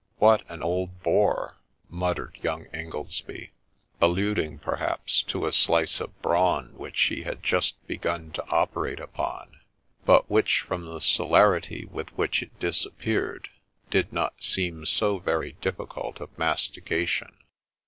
'What 0.17 0.41
an 0.49 0.63
old 0.63 1.03
boar!' 1.03 1.57
muttered 1.87 2.39
young 2.41 2.65
Ingoldsby; 2.73 3.51
alluding, 4.01 4.57
perhaps, 4.57 5.21
to 5.21 5.45
a 5.45 5.51
slice 5.51 5.99
of 6.01 6.19
brawn 6.23 6.73
which 6.75 6.99
he 6.99 7.21
had 7.21 7.43
just 7.43 7.75
begun 7.85 8.31
to 8.31 8.43
operate 8.49 8.99
upon, 8.99 9.59
but 10.03 10.27
which, 10.27 10.61
from 10.61 10.85
the 10.87 11.01
celerity 11.01 11.85
with 11.85 12.09
which 12.17 12.41
it 12.41 12.59
disappeared, 12.59 13.49
did 13.91 14.11
not 14.11 14.41
seem 14.43 14.87
so 14.87 15.19
very 15.19 15.51
difficult 15.61 16.19
of 16.19 16.35
mastication. 16.35 17.37